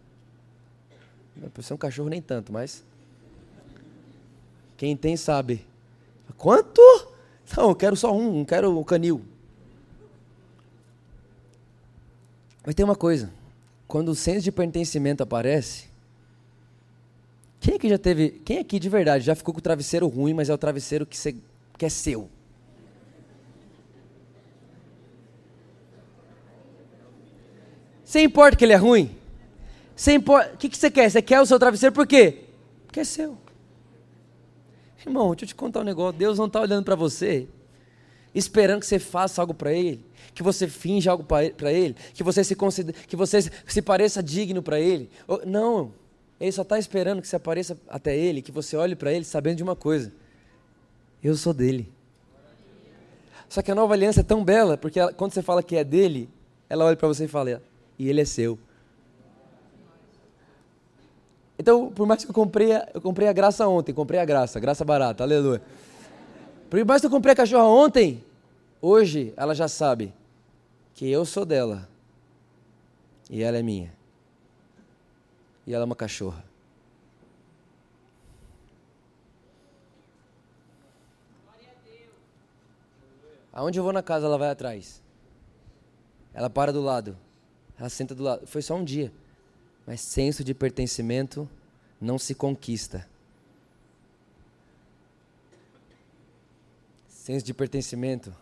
[1.53, 2.83] Por ser um cachorro nem tanto, mas
[4.79, 5.63] quem tem sabe.
[6.39, 6.81] Quanto?
[7.55, 9.21] Não, eu quero só um, não quero um canil.
[12.65, 13.31] Mas tem uma coisa,
[13.87, 15.85] quando o senso de pertencimento aparece,
[17.61, 20.49] quem aqui já teve, quem aqui de verdade já ficou com o travesseiro ruim, mas
[20.49, 21.37] é o travesseiro que, você,
[21.77, 22.31] que é seu?
[28.11, 29.17] Você importa que ele é ruim?
[29.95, 30.55] Você importa...
[30.55, 31.09] O que, que você quer?
[31.09, 32.39] Você quer o seu travesseiro por quê?
[32.85, 33.39] Porque é seu.
[35.07, 36.19] Irmão, deixa eu te contar um negócio.
[36.19, 37.47] Deus não está olhando para você,
[38.35, 42.43] esperando que você faça algo para Ele, que você finja algo para Ele, que você
[42.43, 45.09] se considere, que você se pareça digno para Ele.
[45.47, 45.93] Não,
[46.41, 49.59] Ele só está esperando que você apareça até Ele, que você olhe para Ele sabendo
[49.59, 50.13] de uma coisa:
[51.23, 51.89] eu sou dele.
[53.49, 55.85] Só que a nova aliança é tão bela, porque ela, quando você fala que é
[55.85, 56.29] dele,
[56.69, 57.63] ela olha para você e fala:
[58.01, 58.59] e ele é seu.
[61.59, 64.59] Então, por mais que eu comprei, a, eu comprei a graça ontem, comprei a graça,
[64.59, 65.61] graça barata, aleluia.
[66.71, 68.25] Por mais que eu comprei a cachorra ontem,
[68.81, 70.15] hoje ela já sabe
[70.95, 71.87] que eu sou dela
[73.29, 73.93] e ela é minha.
[75.67, 76.43] E ela é uma cachorra.
[83.53, 85.03] Aonde eu vou na casa, ela vai atrás.
[86.33, 87.15] Ela para do lado.
[87.81, 88.47] Ela senta do lado.
[88.47, 89.11] Foi só um dia.
[89.87, 91.49] Mas senso de pertencimento
[91.99, 93.09] não se conquista.
[97.09, 98.35] Senso de pertencimento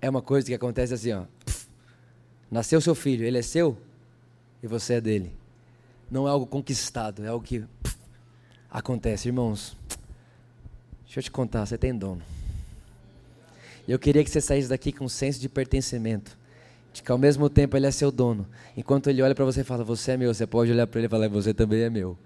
[0.00, 1.24] é uma coisa que acontece assim, ó.
[2.50, 3.78] nasceu seu filho, ele é seu
[4.62, 5.34] e você é dele.
[6.10, 7.64] Não é algo conquistado, é algo que
[8.70, 9.76] acontece, irmãos.
[11.04, 12.35] Deixa eu te contar, você tem dono.
[13.86, 16.36] E eu queria que você saísse daqui com um senso de pertencimento.
[16.92, 18.46] De que ao mesmo tempo ele é seu dono.
[18.76, 21.06] Enquanto ele olha para você e fala, você é meu, você pode olhar para ele
[21.06, 22.16] e falar, você também é meu.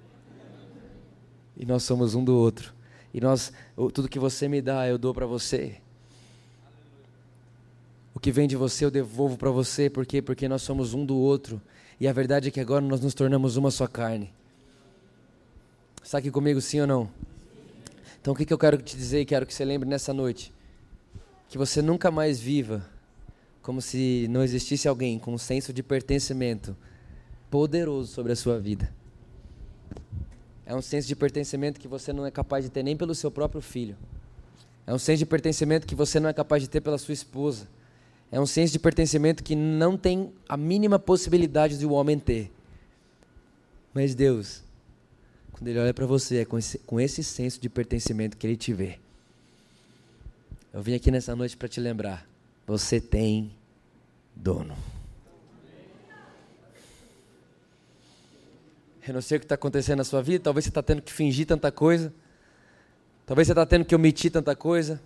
[1.56, 2.72] E nós somos um do outro.
[3.12, 3.52] E nós,
[3.92, 5.76] tudo que você me dá, eu dou para você.
[8.14, 10.22] O que vem de você eu devolvo para você, por quê?
[10.22, 11.60] Porque nós somos um do outro.
[11.98, 14.32] E a verdade é que agora nós nos tornamos uma só carne.
[16.02, 17.10] Está aqui comigo, sim ou não?
[18.20, 20.52] Então o que, que eu quero te dizer e quero que você lembre nessa noite?
[21.50, 22.88] Que você nunca mais viva
[23.60, 26.76] como se não existisse alguém com um senso de pertencimento
[27.50, 28.94] poderoso sobre a sua vida.
[30.64, 33.32] É um senso de pertencimento que você não é capaz de ter nem pelo seu
[33.32, 33.96] próprio filho.
[34.86, 37.68] É um senso de pertencimento que você não é capaz de ter pela sua esposa.
[38.30, 42.16] É um senso de pertencimento que não tem a mínima possibilidade de o um homem
[42.16, 42.52] ter.
[43.92, 44.62] Mas Deus,
[45.50, 48.56] quando Ele olha para você, é com esse, com esse senso de pertencimento que Ele
[48.56, 49.00] te vê.
[50.72, 52.26] Eu vim aqui nessa noite para te lembrar:
[52.66, 53.52] você tem
[54.34, 54.76] dono.
[59.06, 61.12] Eu não sei o que está acontecendo na sua vida, talvez você está tendo que
[61.12, 62.12] fingir tanta coisa,
[63.26, 65.00] talvez você está tendo que omitir tanta coisa,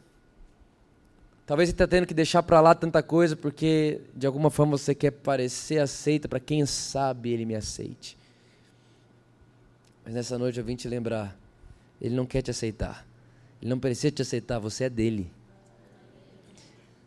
[1.47, 4.95] talvez você está tendo que deixar para lá tanta coisa, porque de alguma forma você
[4.95, 8.19] quer parecer aceita para quem sabe ele me aceite.
[10.05, 11.35] Mas nessa noite eu vim te lembrar,
[11.99, 13.07] ele não quer te aceitar,
[13.63, 15.31] ele não precisa te aceitar, você é dele.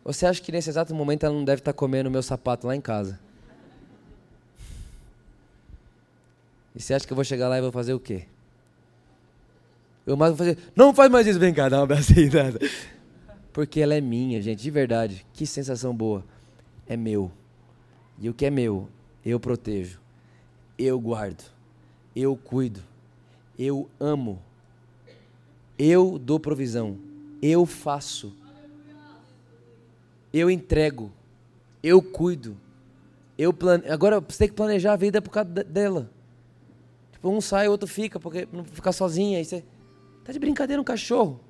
[0.08, 2.74] Você acha que nesse exato momento ela não deve estar comendo o meu sapato lá
[2.74, 3.20] em casa?
[6.74, 8.24] E você acha que eu vou chegar lá e vou fazer o quê?
[10.06, 12.30] Eu mais vou fazer, não faz mais isso, vem cá, dá um abracinho.
[13.52, 15.26] Porque ela é minha, gente, de verdade.
[15.34, 16.24] Que sensação boa.
[16.86, 17.30] É meu.
[18.18, 18.88] E o que é meu,
[19.22, 20.00] eu protejo.
[20.78, 21.44] Eu guardo.
[22.16, 22.80] Eu cuido.
[23.58, 24.40] Eu amo.
[25.78, 26.96] Eu dou provisão.
[27.42, 28.34] Eu faço
[30.32, 31.12] eu entrego,
[31.82, 32.56] eu cuido,
[33.36, 33.88] eu plane...
[33.88, 36.10] agora você tem que planejar a vida por causa dela.
[37.12, 39.64] Tipo, um sai, o outro fica, porque não ficar sozinha, aí você
[40.24, 41.40] tá de brincadeira um cachorro,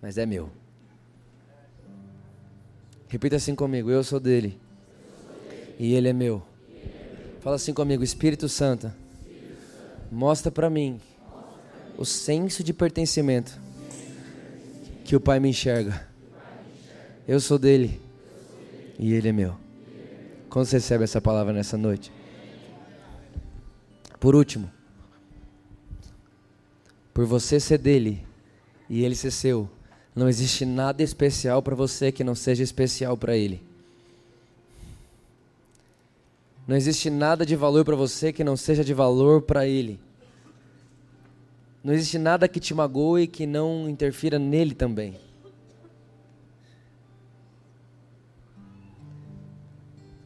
[0.00, 0.50] mas é meu.
[3.08, 4.58] Repita assim comigo, eu sou dele
[5.78, 6.42] e ele é meu.
[7.40, 8.92] Fala assim comigo, Espírito Santo,
[10.10, 11.00] mostra para mim
[11.96, 13.58] o senso de pertencimento
[15.04, 16.06] que o Pai me enxerga.
[17.26, 18.00] Eu sou dele
[18.98, 19.56] e Ele é meu.
[20.48, 22.12] Quando você recebe essa palavra nessa noite?
[24.20, 24.70] Por último,
[27.12, 28.24] por você ser dele
[28.88, 29.68] e ele ser seu,
[30.14, 33.62] não existe nada especial para você que não seja especial para ele.
[36.66, 40.00] Não existe nada de valor para você que não seja de valor para ele.
[41.82, 45.20] Não existe nada que te magoe que não interfira nele também.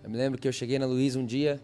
[0.09, 1.61] Eu me lembro que eu cheguei na Luísa um dia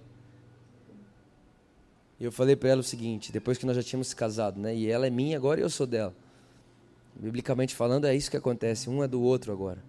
[2.21, 4.77] e eu falei para ela o seguinte, depois que nós já tínhamos se casado, né?
[4.77, 6.15] E ela é minha agora e eu sou dela.
[7.17, 9.83] Biblicamente falando, é isso que acontece, um é do outro agora.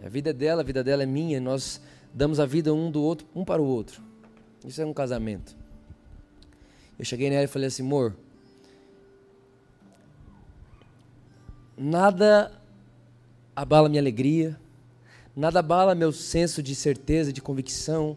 [0.00, 1.80] A vida é dela, a vida dela é minha, e nós
[2.14, 4.00] damos a vida um do outro, um para o outro.
[4.64, 5.56] Isso é um casamento.
[6.96, 8.14] Eu cheguei nela e falei assim, amor,
[11.76, 12.52] nada
[13.56, 14.56] abala minha alegria,
[15.38, 18.16] Nada abala meu senso de certeza, de convicção.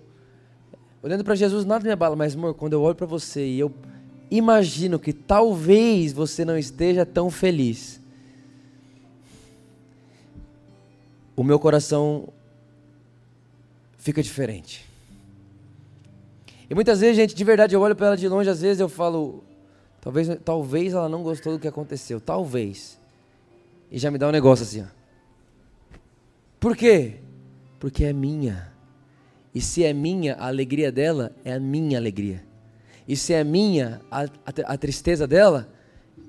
[1.04, 3.72] Olhando para Jesus, nada me abala, mas amor, quando eu olho para você e eu
[4.32, 8.02] imagino que talvez você não esteja tão feliz,
[11.36, 12.30] o meu coração
[14.00, 14.84] fica diferente.
[16.68, 18.90] E muitas vezes, gente, de verdade, eu olho para ela de longe, às vezes eu
[18.90, 19.44] falo,
[20.02, 22.98] talvez, talvez ela não gostou do que aconteceu, talvez.
[23.92, 25.01] E já me dá um negócio assim, ó.
[26.62, 27.16] Por quê?
[27.80, 28.72] Porque é minha.
[29.54, 32.44] E se é minha, a alegria dela é a minha alegria.
[33.08, 35.68] E se é minha, a, a, a tristeza dela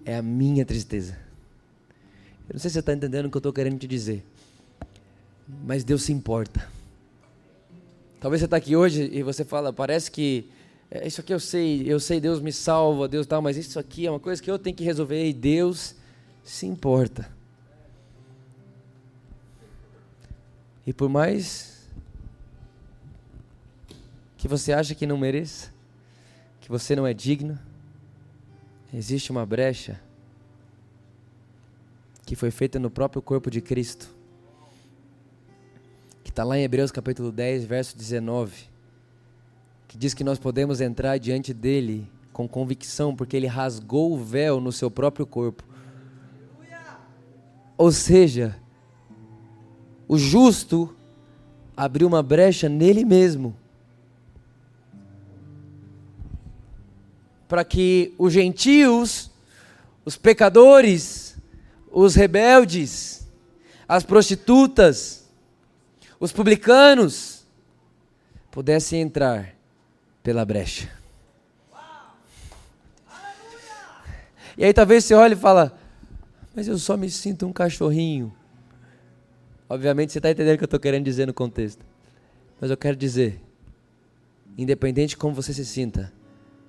[0.07, 1.19] é a minha tristeza.
[2.49, 4.25] Eu não sei se você está entendendo o que eu estou querendo te dizer.
[5.67, 6.67] Mas Deus se importa.
[8.19, 10.49] Talvez você está aqui hoje e você fala, parece que
[10.91, 14.07] é, isso aqui eu sei, eu sei, Deus me salva, Deus tal, mas isso aqui
[14.07, 15.95] é uma coisa que eu tenho que resolver e Deus
[16.43, 17.42] se importa.
[20.87, 21.89] E por mais
[24.37, 25.73] que você acha que não mereça,
[26.61, 27.59] que você não é digno,
[28.93, 30.01] existe uma brecha
[32.27, 34.09] que foi feita no próprio corpo de Cristo,
[36.25, 38.69] que está lá em Hebreus capítulo 10, verso 19,
[39.87, 44.61] que diz que nós podemos entrar diante dele com convicção, porque ele rasgou o véu
[44.61, 45.63] no seu próprio corpo.
[47.77, 48.57] Ou seja,
[50.13, 50.95] o justo
[51.75, 53.57] abriu uma brecha nele mesmo.
[57.49, 59.31] Para que os gentios,
[60.05, 61.35] os pecadores,
[61.91, 63.27] os rebeldes,
[63.89, 65.27] as prostitutas,
[66.21, 67.47] os publicanos,
[68.51, 69.55] pudessem entrar
[70.23, 70.91] pela brecha.
[74.59, 75.75] E aí talvez você olhe e fala,
[76.55, 78.31] mas eu só me sinto um cachorrinho.
[79.73, 81.83] Obviamente você está entendendo o que eu estou querendo dizer no contexto.
[82.61, 83.41] Mas eu quero dizer,
[84.59, 86.13] independente de como você se sinta,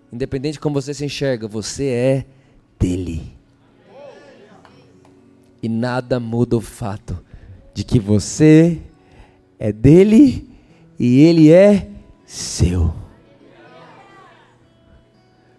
[0.09, 2.25] independente de como você se enxerga, você é
[2.79, 3.35] dele.
[5.61, 7.21] E nada muda o fato
[7.73, 8.79] de que você
[9.59, 10.49] é dele
[10.97, 11.89] e ele é
[12.25, 12.95] seu.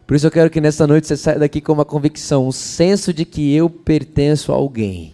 [0.07, 3.13] Por isso eu quero que nessa noite você saia daqui com uma convicção, um senso
[3.13, 5.13] de que eu pertenço a alguém.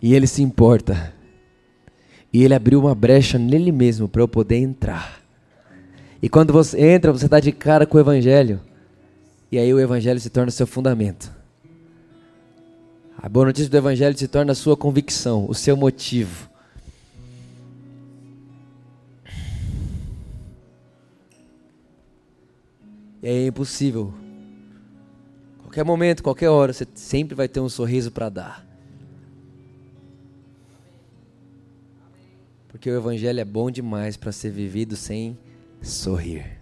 [0.00, 1.12] E ele se importa.
[2.32, 5.20] E ele abriu uma brecha nele mesmo para eu poder entrar.
[6.20, 8.60] E quando você entra, você está de cara com o Evangelho.
[9.50, 11.32] E aí o Evangelho se torna o seu fundamento.
[13.16, 16.48] A boa notícia do Evangelho se torna a sua convicção, o seu motivo.
[23.22, 24.12] E aí é impossível.
[25.58, 28.67] Qualquer momento, qualquer hora, você sempre vai ter um sorriso para dar.
[32.78, 35.36] Porque o Evangelho é bom demais para ser vivido sem
[35.82, 36.60] sorrir.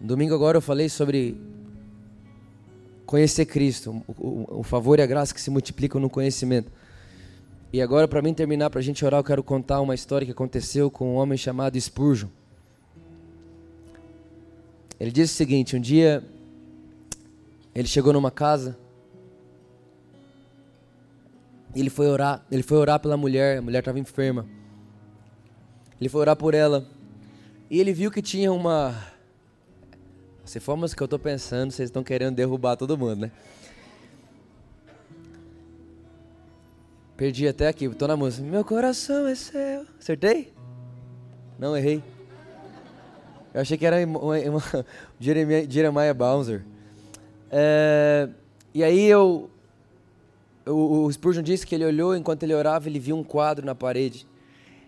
[0.00, 1.40] No domingo agora eu falei sobre
[3.06, 6.72] conhecer Cristo, o, favor e a graça que se multiplicam no conhecimento.
[7.72, 10.32] E agora, para mim terminar, para a gente orar, eu quero contar uma história que
[10.32, 12.28] aconteceu com um homem chamado Spurgeon.
[14.98, 16.24] Ele disse o seguinte: um dia
[17.74, 18.78] ele chegou numa casa,
[21.74, 24.46] ele foi orar, ele foi orar pela mulher, a mulher estava enferma.
[26.00, 26.86] Ele foi orar por ela
[27.70, 29.12] e ele viu que tinha uma
[30.44, 33.30] se for a que eu estou pensando, vocês estão querendo derrubar todo mundo, né?
[37.16, 38.46] Perdi até aqui, estou na música.
[38.46, 39.86] Meu coração é seu.
[39.98, 40.52] Acertei?
[41.58, 42.02] Não, errei.
[43.54, 44.18] Eu achei que era uma,
[44.50, 44.86] uma,
[45.20, 46.14] Jeremiah, Jeremiah.
[47.54, 48.30] É,
[48.72, 49.50] e aí eu,
[50.66, 53.74] o, o Spurgeon disse que ele olhou enquanto ele orava, ele viu um quadro na
[53.74, 54.26] parede.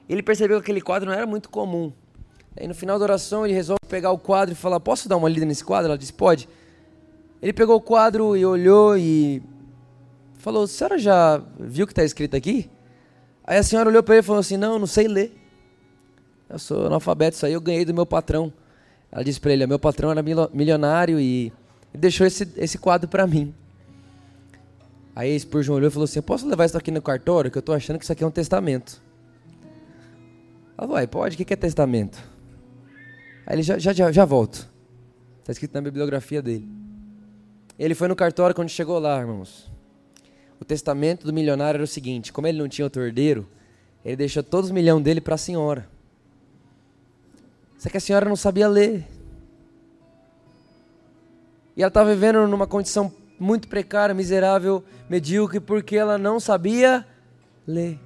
[0.08, 1.92] Ele percebeu que aquele quadro não era muito comum.
[2.56, 5.28] Aí no final da oração ele resolve pegar o quadro e falar: Posso dar uma
[5.28, 5.88] lida nesse quadro?
[5.88, 6.48] Ela disse: Pode.
[7.42, 9.42] Ele pegou o quadro e olhou e
[10.38, 12.70] falou: senhora já viu o que está escrito aqui?
[13.44, 15.36] Aí a senhora olhou para ele e falou assim: Não, não sei ler.
[16.48, 18.52] Eu sou analfabeto, isso aí eu ganhei do meu patrão.
[19.10, 21.52] Ela disse para ele: Meu patrão era milionário e
[21.99, 23.55] deixou esse, esse quadro para mim.
[25.14, 27.51] Aí Spurgeon olhou e falou assim: Posso levar isso aqui no cartório?
[27.51, 29.01] Que eu estou achando que isso aqui é um testamento.
[30.76, 32.18] Ela falou: Pode, o que é testamento?
[33.47, 34.68] Aí ele já, já, já, já volto.
[35.40, 36.68] Está escrito na bibliografia dele.
[37.78, 39.70] Ele foi no cartório quando chegou lá, irmãos.
[40.61, 43.47] O testamento do milionário era o seguinte: como ele não tinha outro herdeiro,
[44.05, 45.88] ele deixou todos os milhões dele para a senhora.
[47.78, 49.07] Só que a senhora não sabia ler.
[51.76, 57.06] E ela estava vivendo numa condição muito precária, miserável, medíocre, porque ela não sabia
[57.66, 57.98] ler.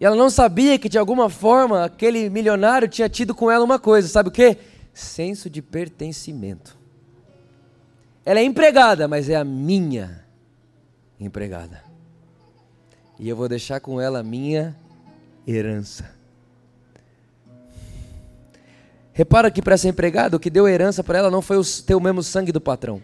[0.00, 3.78] E ela não sabia que de alguma forma aquele milionário tinha tido com ela uma
[3.78, 4.58] coisa, sabe o que?
[4.92, 6.76] Senso de pertencimento.
[8.24, 10.24] Ela é empregada, mas é a minha
[11.20, 11.82] empregada.
[13.18, 14.76] E eu vou deixar com ela a minha
[15.46, 16.10] herança.
[19.12, 22.00] Repara que para essa empregada, o que deu herança para ela não foi ter o
[22.00, 23.02] mesmo sangue do patrão,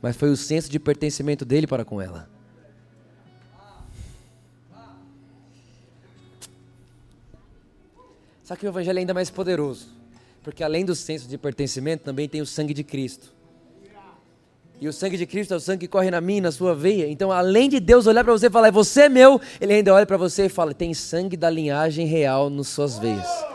[0.00, 2.28] mas foi o senso de pertencimento dele para com ela.
[8.44, 9.88] Só que o evangelho é ainda mais poderoso,
[10.42, 13.32] porque além do senso de pertencimento, também tem o sangue de Cristo.
[14.80, 17.08] E o sangue de Cristo é o sangue que corre na minha, na sua veia.
[17.08, 20.04] Então, além de Deus olhar para você e falar, é você meu, ele ainda olha
[20.04, 23.53] para você e fala, tem sangue da linhagem real nas suas veias.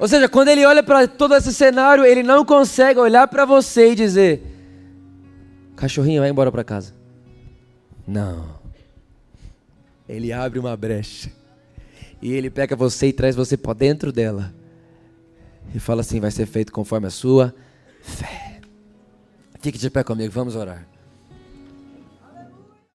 [0.00, 3.92] Ou seja, quando ele olha para todo esse cenário, ele não consegue olhar para você
[3.92, 4.42] e dizer:
[5.76, 6.94] Cachorrinho, vai embora para casa.
[8.08, 8.58] Não.
[10.08, 11.30] Ele abre uma brecha
[12.22, 14.54] e ele pega você e traz você para dentro dela.
[15.74, 17.54] E fala assim: vai ser feito conforme a sua
[18.00, 18.58] fé.
[19.60, 20.89] Fique de pé comigo, vamos orar.